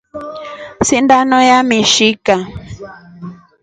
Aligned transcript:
Sindono 0.87 1.37
yamishka. 1.49 2.35